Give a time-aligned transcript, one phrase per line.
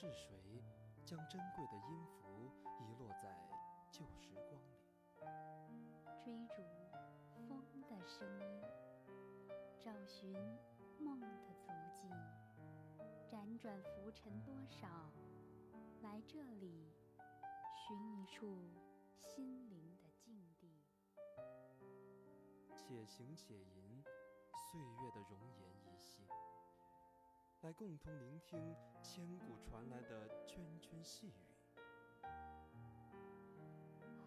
[0.00, 0.62] 是谁
[1.04, 2.48] 将珍贵的音符
[2.78, 3.36] 遗落在
[3.90, 4.78] 旧时光里？
[6.24, 6.62] 追逐
[7.48, 8.62] 风的声音，
[9.80, 10.32] 找寻
[11.00, 12.08] 梦的足迹，
[13.28, 14.86] 辗转浮沉多少，
[16.00, 16.92] 来这里
[17.74, 18.56] 寻一处
[19.20, 20.70] 心灵的静地。
[22.76, 24.04] 且行且吟，
[24.70, 25.77] 岁月的容颜。
[27.62, 31.32] 来共同聆听千古传来的涓涓细语，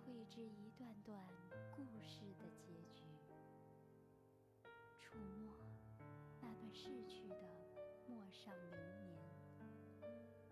[0.05, 1.17] 绘制一段段
[1.73, 3.05] 故事的结局，
[4.99, 5.55] 触摸
[6.41, 7.38] 那段逝去的
[8.05, 9.17] 陌上流年，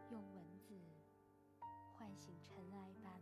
[0.09, 0.73] 用文字
[1.97, 3.19] 唤醒尘埃般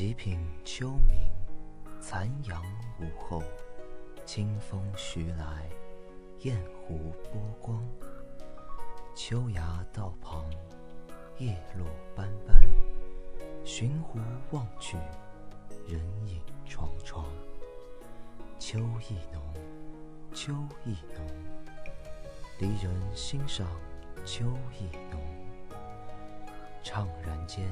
[0.00, 1.30] 极品秋明，
[2.00, 2.62] 残阳
[2.98, 3.42] 午后，
[4.24, 5.68] 清风徐来，
[6.38, 7.86] 雁湖波光。
[9.14, 10.48] 秋崖道旁，
[11.36, 12.62] 叶落斑斑。
[13.62, 14.18] 寻湖
[14.52, 14.96] 望去，
[15.86, 17.22] 人影幢幢。
[18.58, 19.42] 秋意浓，
[20.32, 20.54] 秋
[20.86, 21.26] 意浓，
[22.58, 23.66] 离人心上
[24.24, 24.46] 秋
[24.78, 25.20] 意浓。
[26.82, 27.68] 怅然间，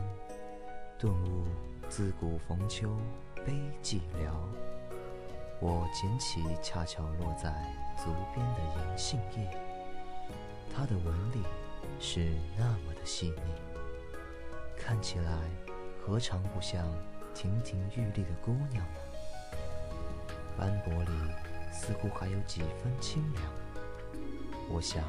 [0.98, 1.46] 顿悟。
[1.88, 2.94] 自古逢秋
[3.46, 4.30] 悲寂寥，
[5.58, 7.50] 我捡起恰巧落在
[7.96, 9.50] 足边的银杏叶，
[10.72, 11.42] 它的纹理
[11.98, 13.52] 是那么的细腻，
[14.76, 15.32] 看起来
[16.00, 16.86] 何尝不像
[17.34, 19.00] 亭亭玉立的姑娘呢？
[20.58, 21.10] 斑驳里
[21.72, 23.44] 似乎还有几分清凉，
[24.68, 25.02] 我想，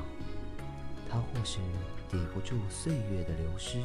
[1.10, 1.60] 它或是
[2.10, 3.82] 抵不住岁月的流失，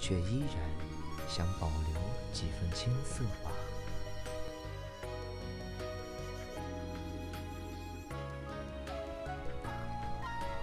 [0.00, 0.89] 却依然。
[1.30, 2.00] 想保留
[2.32, 3.52] 几分青涩吧。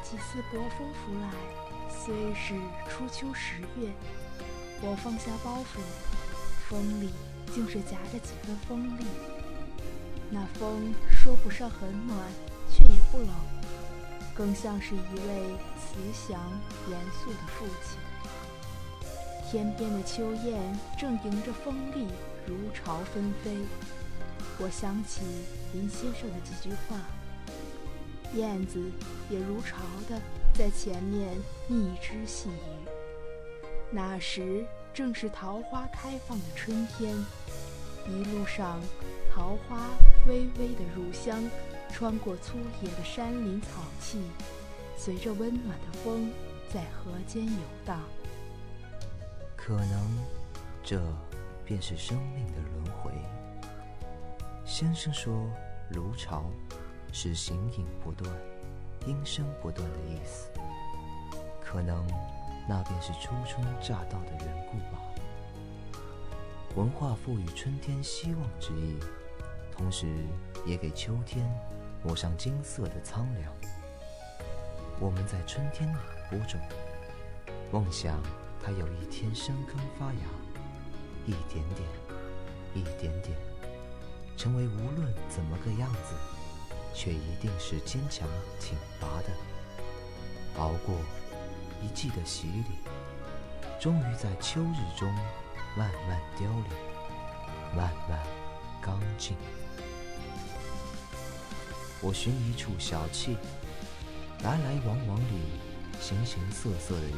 [0.04, 1.30] 几似薄风拂来，
[1.90, 2.54] 虽是
[2.90, 3.92] 初秋十月，
[4.82, 5.80] 我放下包袱，
[6.70, 7.12] 风里
[7.54, 9.06] 竟是夹着几分风力。
[10.30, 12.20] 那风说不上很暖，
[12.70, 13.30] 却也不冷，
[14.36, 16.40] 更像是一位慈祥
[16.90, 18.07] 严肃的父亲。
[19.50, 20.62] 天边的秋雁
[21.00, 22.06] 正迎着风力
[22.46, 23.56] 如潮纷飞，
[24.60, 25.22] 我想起
[25.72, 27.00] 林先生的几句话。
[28.36, 28.78] 燕子
[29.30, 29.78] 也如潮
[30.10, 30.20] 的
[30.54, 31.34] 在前面
[31.70, 32.88] 一枝细语。
[33.90, 37.16] 那时正是桃花开放的春天，
[38.06, 38.82] 一路上
[39.34, 39.88] 桃花
[40.28, 41.42] 微微的入香
[41.94, 44.20] 穿过粗野的山林草气，
[44.98, 46.30] 随着温暖的风
[46.70, 48.02] 在河间游荡。
[49.68, 50.26] 可能，
[50.82, 50.98] 这
[51.66, 53.12] 便是生命的轮回。
[54.64, 55.46] 先生说
[55.92, 56.46] “如潮”
[57.12, 58.34] 是形影不断、
[59.06, 60.50] 音声不断的意思。
[61.62, 62.08] 可能，
[62.66, 65.02] 那便是初春乍到的缘故吧。
[66.78, 68.98] 文化赋予春天希望之意，
[69.76, 70.08] 同时
[70.66, 71.46] 也给秋天
[72.06, 73.54] 抹上金色的苍凉。
[74.98, 75.98] 我们在春天里
[76.30, 76.58] 播种，
[77.70, 78.18] 梦想。
[78.64, 80.28] 它有一天生根发芽，
[81.26, 81.88] 一点点，
[82.74, 83.38] 一点点，
[84.36, 86.14] 成为无论怎么个样子，
[86.94, 88.28] 却一定是坚强
[88.60, 89.30] 挺拔的。
[90.60, 90.96] 熬过
[91.82, 92.66] 一季的洗礼，
[93.80, 95.08] 终于在秋日中
[95.78, 98.20] 慢慢凋零，慢慢
[98.82, 99.38] 刚劲。
[102.02, 103.36] 我寻一处小憩，
[104.44, 105.42] 来来往往里
[106.02, 107.18] 形形色色的人。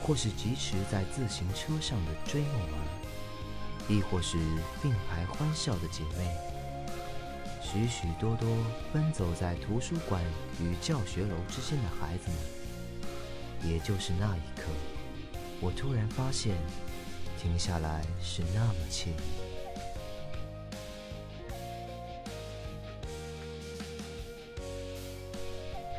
[0.00, 2.80] 或是疾驰在自行车上的追梦儿，
[3.88, 4.38] 亦或是
[4.82, 6.34] 并排欢笑的姐妹，
[7.62, 8.48] 许许多多
[8.92, 10.22] 奔走在图书馆
[10.60, 14.70] 与教学楼之间的孩子们，也就是那一刻，
[15.60, 16.56] 我突然发现，
[17.38, 19.12] 停下来是那么惬意。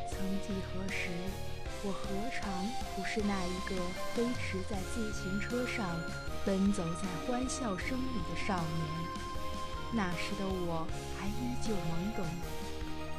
[0.10, 1.10] 曾几何时，
[1.82, 2.52] 我何尝
[2.96, 3.76] 不是那一个
[4.14, 5.88] 飞驰在自行车上，
[6.46, 8.86] 奔走在欢笑声里的少年？
[9.94, 10.86] 那时的我
[11.18, 12.26] 还依旧懵懂，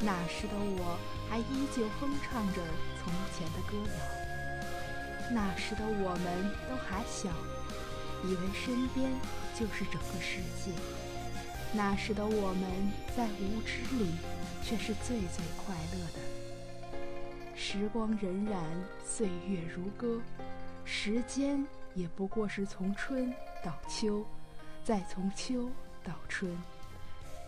[0.00, 0.98] 那时的我
[1.28, 2.60] 还依旧哼唱着
[3.02, 3.92] 从前的歌谣。
[5.32, 7.30] 那时的我们都还小，
[8.22, 9.10] 以为身边
[9.58, 10.70] 就是整个世界。
[11.72, 14.10] 那时的我们在无知里，
[14.62, 16.29] 却是最最快乐的。
[17.62, 18.54] 时光荏苒，
[19.04, 20.18] 岁月如歌，
[20.82, 21.62] 时间
[21.94, 23.30] 也不过是从春
[23.62, 24.24] 到秋，
[24.82, 25.68] 再从秋
[26.02, 26.50] 到春，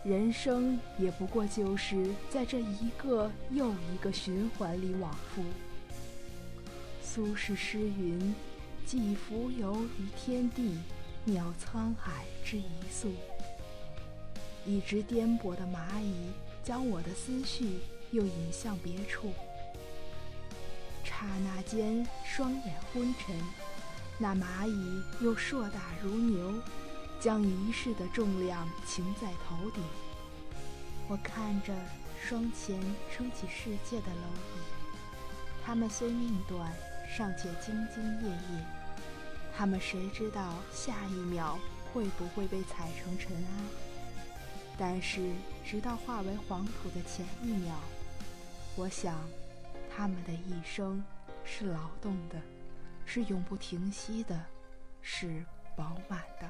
[0.03, 5.43] 人生也不过就是在这一个又一个循环里往复。
[7.01, 8.35] 苏轼诗云
[8.85, 10.77] ：“寄蜉蝣于天地，
[11.25, 13.11] 渺沧海之一粟。”
[14.63, 16.31] 一只颠簸的蚂蚁，
[16.63, 17.79] 将我的思绪
[18.11, 19.33] 又引向别处。
[21.03, 23.35] 刹那间，双眼昏沉，
[24.17, 26.53] 那蚂蚁又硕大如牛，
[27.19, 29.83] 将一世的重量擎在头顶。
[31.07, 31.73] 我看着
[32.21, 32.79] 双前
[33.13, 34.61] 撑起世界的蝼蚁，
[35.65, 36.71] 它们虽命短，
[37.15, 38.65] 尚且兢兢业业。
[39.55, 41.59] 它们谁知道下一秒
[41.93, 43.63] 会不会被踩成尘埃？
[44.77, 45.31] 但是，
[45.63, 47.75] 直到化为黄土的前一秒，
[48.75, 49.15] 我想，
[49.95, 51.03] 他们的一生
[51.43, 52.41] 是劳动的，
[53.05, 54.43] 是永不停息的，
[55.01, 55.45] 是
[55.75, 56.49] 饱满的。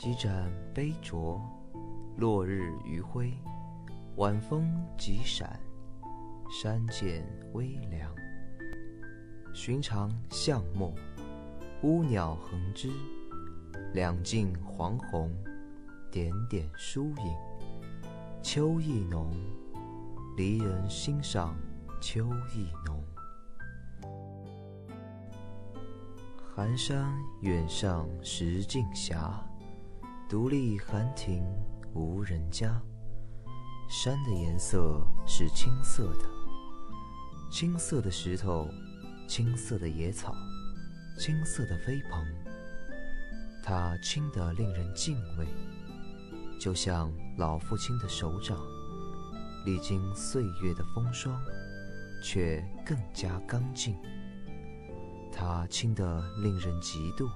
[0.00, 1.38] 几盏杯酌，
[2.16, 3.34] 落日余晖，
[4.16, 5.60] 晚风急闪，
[6.50, 8.10] 山涧微凉。
[9.52, 10.94] 寻常巷陌，
[11.82, 12.90] 乌鸟横枝，
[13.92, 15.30] 两径黄红，
[16.10, 17.36] 点点疏影。
[18.40, 19.30] 秋意浓，
[20.34, 21.54] 离人心上
[22.00, 23.04] 秋意浓。
[26.54, 27.12] 寒山
[27.42, 29.14] 远上石径斜。
[30.30, 31.42] 独立寒亭
[31.92, 32.80] 无人家，
[33.88, 36.30] 山的颜色是青色的，
[37.50, 38.68] 青色的石头，
[39.28, 40.32] 青色的野草，
[41.18, 42.24] 青色的飞蓬。
[43.60, 45.48] 它青得令人敬畏，
[46.60, 48.56] 就像老父亲的手掌，
[49.66, 51.42] 历经岁月的风霜，
[52.22, 53.96] 却更加刚劲。
[55.32, 57.28] 它青得令人嫉妒，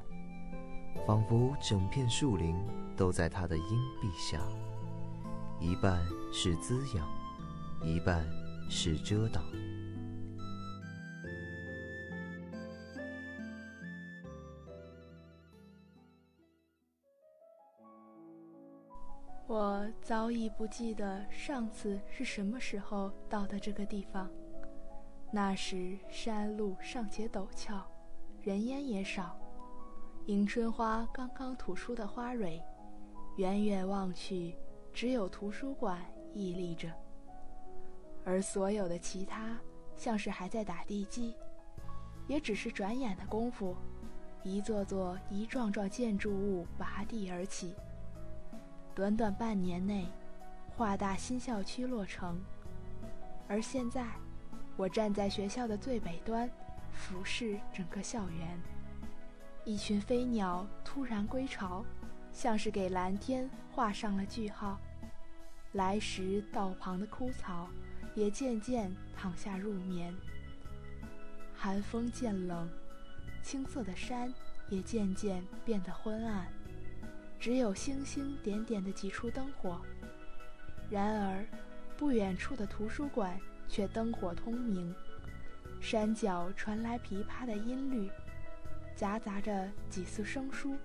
[1.04, 2.54] 仿佛整片树林。
[2.96, 3.64] 都在他的荫
[4.00, 4.40] 蔽下，
[5.60, 7.08] 一半是滋养，
[7.84, 8.24] 一半
[8.70, 9.44] 是遮挡。
[19.46, 24.28] 我早已不记得上次是什么时候到的这个地方。
[25.30, 27.86] 那时山路尚且陡峭，
[28.40, 29.36] 人烟也少，
[30.26, 32.62] 迎春花刚刚吐出的花蕊。
[33.36, 34.54] 远远望去，
[34.92, 36.00] 只有图书馆
[36.32, 36.88] 屹立着，
[38.24, 39.58] 而所有的其他
[39.96, 41.34] 像是还在打地基，
[42.28, 43.76] 也只是转眼的功夫，
[44.44, 47.74] 一座座一幢幢建筑物拔地而起。
[48.94, 50.06] 短短半年内，
[50.76, 52.40] 华大新校区落成，
[53.48, 54.06] 而现在，
[54.76, 56.48] 我站在学校的最北端，
[56.92, 58.60] 俯视整个校园，
[59.64, 61.84] 一群飞鸟突然归巢。
[62.34, 64.78] 像是给蓝天画上了句号，
[65.72, 67.70] 来时道旁的枯草
[68.14, 70.12] 也渐渐躺下入眠。
[71.56, 72.68] 寒风渐冷，
[73.40, 74.34] 青色的山
[74.68, 76.46] 也渐渐变得昏暗，
[77.38, 79.80] 只有星星点点的几处灯火。
[80.90, 81.46] 然而，
[81.96, 83.38] 不远处的图书馆
[83.68, 84.92] 却灯火通明，
[85.80, 88.10] 山脚传来琵琶的音律，
[88.96, 90.76] 夹杂着几丝生疏。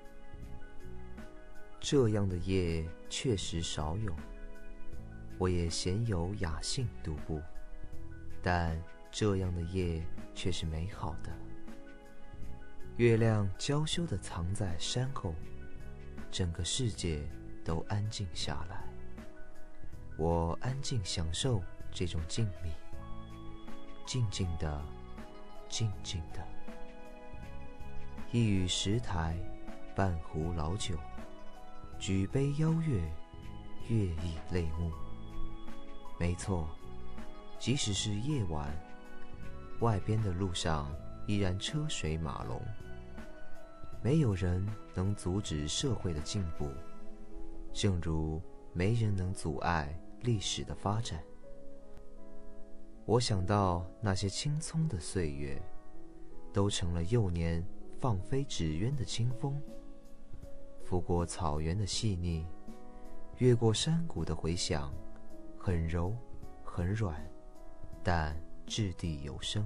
[1.79, 4.13] 这样的夜确实少有，
[5.37, 7.41] 我也鲜有雅兴独步，
[8.41, 10.05] 但这样的夜
[10.35, 11.31] 却是美好的。
[12.97, 15.33] 月亮娇羞地藏在山后，
[16.29, 17.21] 整个世界
[17.63, 18.83] 都安静下来。
[20.17, 22.71] 我安静享受这种静谧，
[24.05, 24.83] 静静的
[25.69, 26.45] 静静的。
[28.33, 29.37] 一语石台，
[29.95, 30.97] 半壶老酒，
[31.99, 33.01] 举杯邀月，
[33.89, 34.89] 月已泪目。
[36.17, 36.65] 没错，
[37.59, 38.73] 即使是夜晚，
[39.81, 40.89] 外边的路上
[41.27, 42.61] 依然车水马龙。
[44.01, 44.65] 没有人
[44.95, 46.69] 能阻止社会的进步，
[47.73, 48.41] 正如
[48.71, 51.21] 没人能阻碍历史的发展。
[53.05, 55.61] 我想到那些青葱的岁月，
[56.53, 57.61] 都成了幼年
[57.99, 59.61] 放飞纸鸢的清风，
[60.89, 62.43] 拂过草原的细腻，
[63.37, 64.91] 越过山谷的回响，
[65.55, 66.15] 很柔，
[66.63, 67.15] 很软，
[68.01, 69.63] 但掷地有声。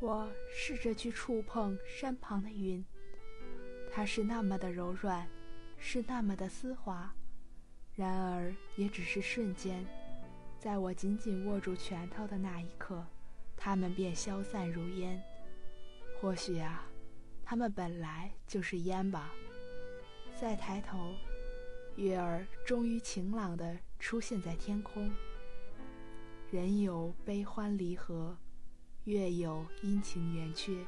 [0.00, 2.82] 我试着去触碰山旁的云，
[3.92, 5.28] 它是那么的柔软，
[5.76, 7.14] 是那么的丝滑，
[7.94, 9.86] 然而也只是瞬间，
[10.58, 13.06] 在我紧紧握住拳头的那一刻，
[13.58, 15.22] 它们便消散如烟。
[16.18, 16.86] 或许啊，
[17.44, 19.30] 它们本来就是烟吧。
[20.34, 21.14] 再抬头，
[21.96, 25.12] 月儿终于晴朗地出现在天空。
[26.50, 28.34] 人有悲欢离合。
[29.04, 30.84] 月有阴晴圆缺，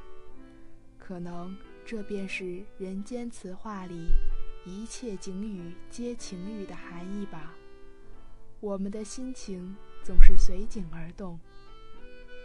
[0.98, 4.08] 可能这便是人间词话里
[4.66, 7.54] 一切景语皆情语的含义吧。
[8.60, 11.40] 我们的心情总是随景而动，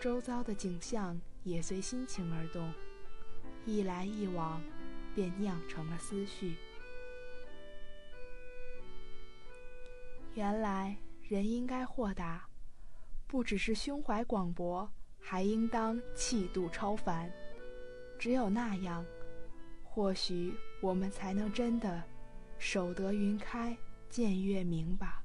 [0.01, 2.71] 周遭的景象也随心情而动，
[3.65, 4.61] 一来一往，
[5.13, 6.55] 便酿成了思绪。
[10.33, 12.47] 原来人应该豁达，
[13.27, 14.89] 不只是胸怀广博。
[15.19, 17.31] 还应当气度超凡，
[18.17, 19.05] 只有那样，
[19.83, 22.03] 或许我们才能真的
[22.57, 23.77] 守得云开
[24.09, 25.16] 见月明吧。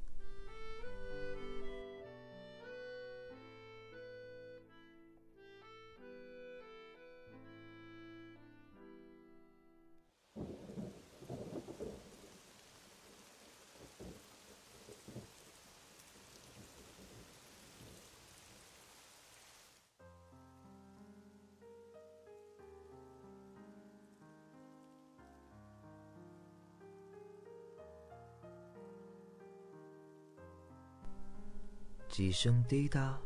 [32.12, 33.18] 几声滴答，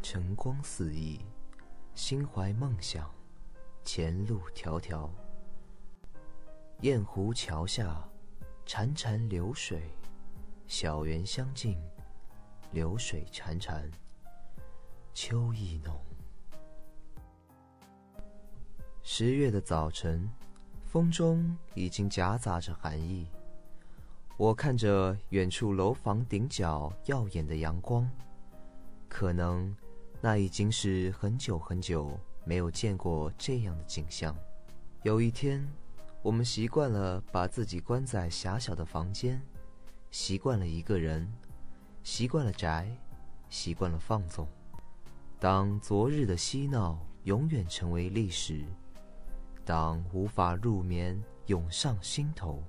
[0.00, 1.20] 晨光四溢，
[1.94, 3.10] 心怀梦想，
[3.84, 5.10] 前路迢迢。
[6.80, 8.08] 雁湖桥下，
[8.64, 9.90] 潺潺流水，
[10.66, 11.78] 小园相近，
[12.72, 13.86] 流水潺潺，
[15.12, 15.94] 秋意浓。
[19.02, 20.26] 十月的早晨，
[20.86, 23.28] 风中已经夹杂着寒意。
[24.38, 28.06] 我看着远处楼房顶角耀眼的阳光，
[29.08, 29.74] 可能
[30.20, 34.36] 那已经是很久很久没有见过这样的景象。
[35.02, 35.66] 有一天，
[36.20, 39.40] 我们习惯了把自己关在狭小的房间，
[40.10, 41.26] 习惯了一个人，
[42.02, 42.94] 习惯了宅，
[43.48, 44.46] 习惯了放纵。
[45.40, 48.66] 当昨日的嬉闹永远成为历史，
[49.64, 52.62] 当无法入眠涌上心头。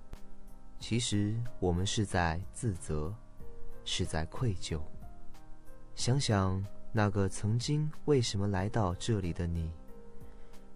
[0.80, 3.14] 其实我们是在自责，
[3.84, 4.80] 是在愧疚。
[5.96, 9.72] 想想那个曾经为什么来到这里的你，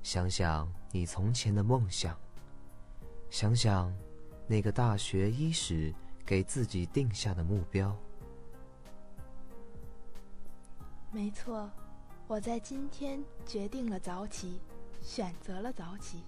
[0.03, 2.17] 想想你从前的梦想，
[3.29, 3.93] 想想
[4.47, 5.93] 那个大学伊始
[6.25, 7.95] 给自己定下的目标。
[11.11, 11.69] 没错，
[12.27, 14.59] 我在今天决定了早起，
[15.01, 16.23] 选择了早起，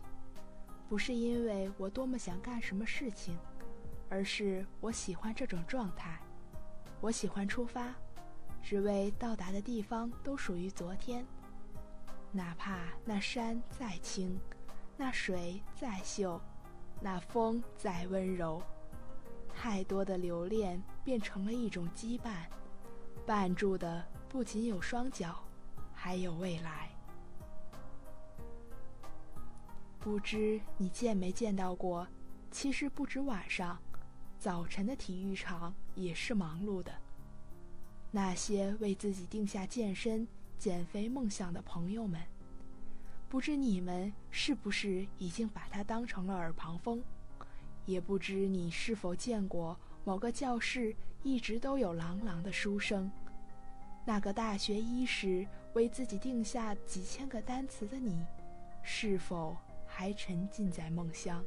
[0.88, 3.36] 不是因为我多么想干什么事情。
[4.14, 6.20] 而是我喜欢这种状态，
[7.02, 7.96] 我喜欢出发，
[8.62, 11.26] 只为到达的地方都属于昨天。
[12.32, 14.40] 哪怕那山再青，
[14.96, 16.40] 那水再秀，
[17.02, 18.62] 那风再温柔，
[19.52, 22.46] 太多的留恋变成了一种羁绊，
[23.26, 25.44] 绊住的不仅有双脚，
[25.92, 26.88] 还有未来。
[29.98, 32.08] 不知你见没见到过？
[32.52, 33.76] 其实不止晚上。
[34.44, 36.92] 早晨的体育场也是忙碌的。
[38.12, 42.22] 那些为自己定下健身、减肥梦想的朋友们，
[43.30, 47.02] 不知你们是不是已经把它当成了耳旁风？
[47.86, 53.10] 也不知你是否见过某个教室一直都有朗朗的书声。
[54.04, 58.22] 那个大学伊始为自己定下几千个单词的你，
[58.82, 59.56] 是否
[59.88, 61.42] 还沉浸在梦乡？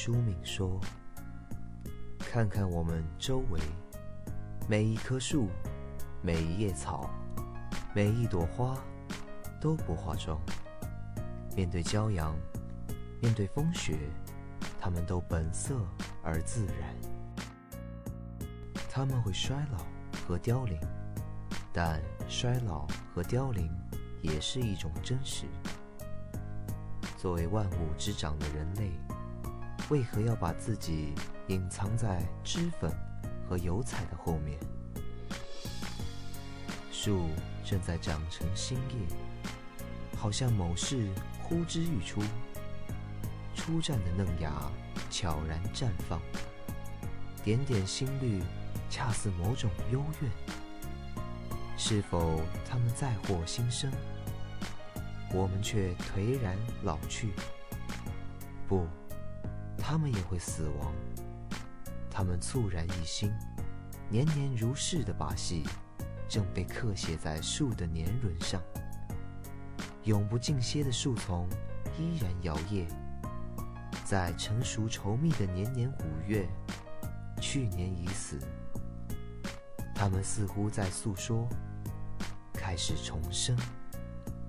[0.00, 0.80] 毕淑敏说
[2.18, 3.60] ：“看看我们周围，
[4.66, 5.50] 每一棵树，
[6.22, 7.10] 每一叶草，
[7.94, 8.78] 每一朵花，
[9.60, 10.40] 都不化妆。
[11.54, 12.34] 面对骄阳，
[13.20, 13.98] 面对风雪，
[14.80, 15.76] 他们都本色
[16.22, 16.96] 而自然。
[18.88, 19.84] 他们会衰老
[20.26, 20.80] 和凋零，
[21.74, 23.70] 但衰老和凋零
[24.22, 25.44] 也是一种真实。
[27.18, 28.92] 作为万物之长的人类。”
[29.90, 31.12] 为何要把自己
[31.48, 32.88] 隐藏在脂粉
[33.48, 34.56] 和油彩的后面？
[36.92, 37.26] 树
[37.64, 39.06] 正在长成新叶，
[40.16, 41.08] 好像某事
[41.42, 42.22] 呼之欲出，
[43.52, 44.52] 初绽的嫩芽
[45.10, 46.20] 悄然绽放，
[47.42, 48.40] 点点新绿，
[48.88, 50.30] 恰似某种幽怨。
[51.76, 53.90] 是否他们再获新生？
[55.32, 57.30] 我们却颓然老去？
[58.68, 58.86] 不。
[59.90, 60.94] 他们也会死亡。
[62.08, 63.28] 他们猝然一新，
[64.08, 65.64] 年年如是的把戏，
[66.28, 68.62] 正被刻写在树的年轮上。
[70.04, 71.48] 永不尽歇的树丛
[71.98, 72.86] 依然摇曳，
[74.04, 76.48] 在成熟稠密的年年五月，
[77.40, 78.38] 去年已死。
[79.92, 81.48] 他们似乎在诉说，
[82.52, 83.58] 开始重生，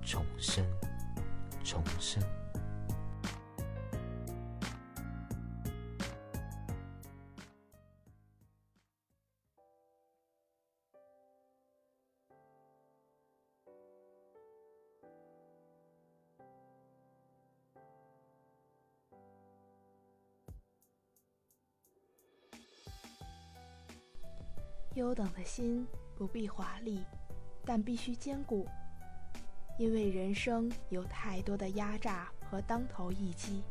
[0.02, 0.64] 重生，
[1.64, 2.22] 重生。
[24.94, 27.02] 优等的心不必华丽，
[27.64, 28.66] 但必须坚固，
[29.78, 33.62] 因为人生有太多的压榨和当头一击。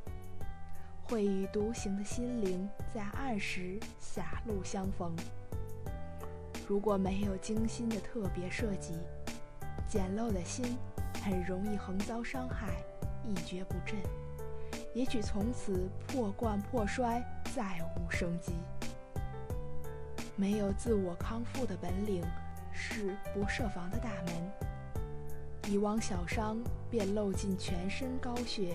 [1.03, 5.13] 会与独行的心灵在暗时狭路相逢。
[6.67, 8.93] 如果没有精心的特别设计，
[9.87, 10.77] 简陋的心
[11.23, 12.69] 很容易横遭伤害，
[13.23, 13.97] 一蹶不振，
[14.95, 17.21] 也许从此破罐破摔，
[17.53, 18.53] 再无生机。
[20.41, 22.23] 没有自我康复的本领，
[22.73, 25.71] 是不设防的大门。
[25.71, 26.57] 一汪小伤
[26.89, 28.73] 便漏尽全身高血，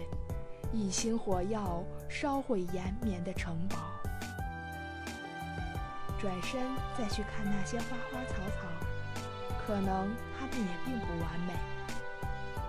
[0.73, 3.79] 一星火药烧毁延绵的城堡。
[6.21, 6.61] 转身
[6.97, 8.69] 再去看那些花花草草，
[9.67, 11.53] 可能它们也并不完美。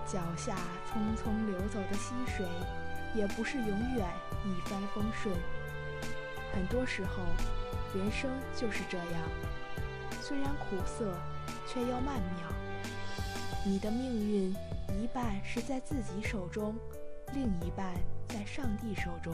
[0.08, 0.56] 脚下
[0.90, 2.44] 匆匆流走的溪水，
[3.14, 4.08] 也不是永远
[4.44, 5.32] 一帆风顺。
[6.52, 7.22] 很多时候。
[7.94, 9.06] 人生就是这样，
[10.20, 11.12] 虽然苦涩，
[11.66, 12.48] 却又曼妙。
[13.64, 14.54] 你的命运
[15.00, 16.74] 一半是在自己手中，
[17.32, 17.94] 另一半
[18.28, 19.32] 在上帝手中。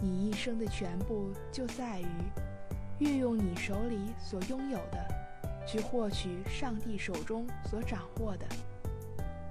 [0.00, 2.06] 你一生的全部就在于
[3.00, 5.04] 运用你手里所拥有的，
[5.66, 8.46] 去获取上帝手中所掌握的。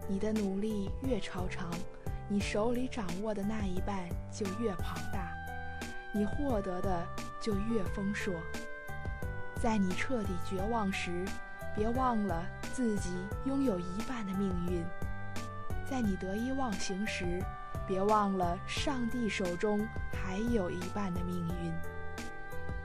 [0.08, 1.70] 你的努力越超常，
[2.30, 5.34] 你手里掌握的那一半就越庞大，
[6.14, 7.06] 你获得的。
[7.48, 8.34] 就越丰硕。
[9.56, 11.24] 在你彻底绝望时，
[11.74, 13.12] 别忘了自己
[13.46, 14.84] 拥有一半的命运；
[15.90, 17.42] 在你得意忘形时，
[17.88, 21.74] 别忘了上帝手中还有一半的命运。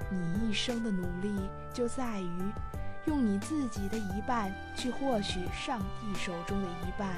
[0.09, 2.39] 你一生的努力就在于
[3.07, 7.09] 用你自己的一半去获取上帝手中的一半，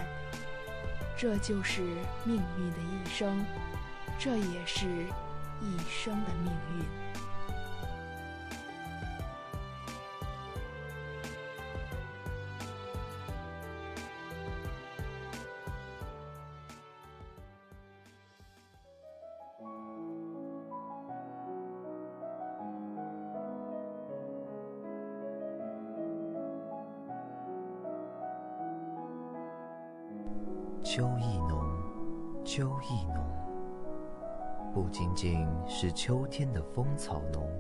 [1.15, 1.83] 这就是
[2.25, 3.45] 命运的一生，
[4.19, 4.87] 这也是
[5.61, 7.05] 一生的命运。
[36.07, 37.51] 秋天的风草浓，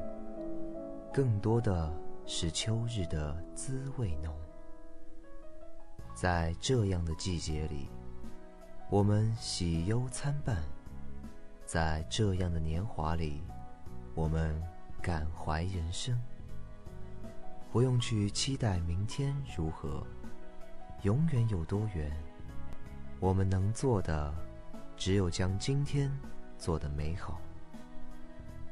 [1.10, 1.90] 更多的
[2.26, 4.36] 是秋日的滋味浓。
[6.12, 7.88] 在这样的季节里，
[8.90, 10.56] 我们喜忧参半；
[11.64, 13.40] 在这样的年华里，
[14.14, 14.62] 我们
[15.00, 16.14] 感怀人生。
[17.72, 20.06] 不用去期待明天如何，
[21.00, 22.14] 永远有多远。
[23.20, 24.34] 我们能做的，
[24.98, 26.12] 只有将今天
[26.58, 27.40] 做得美好。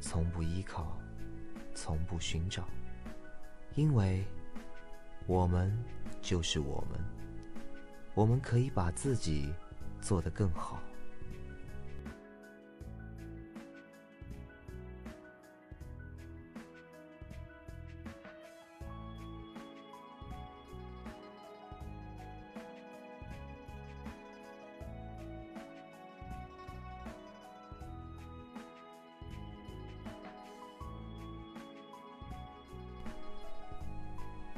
[0.00, 0.96] 从不依靠，
[1.74, 2.64] 从不寻找，
[3.74, 4.24] 因为
[5.26, 5.76] 我们
[6.20, 7.00] 就是我们，
[8.14, 9.52] 我们可以把自己
[10.00, 10.80] 做得更好。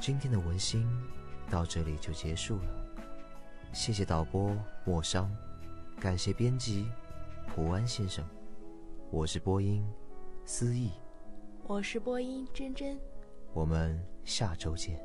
[0.08, 0.88] 今天的文心
[1.50, 3.04] 到这里就结束了，
[3.74, 5.30] 谢谢导播莫商，
[6.00, 6.90] 感谢编辑
[7.46, 8.24] 蒲安先生，
[9.10, 9.86] 我是播音
[10.46, 10.92] 思意，
[11.64, 12.98] 我是播音真真，
[13.52, 14.98] 我们下周见。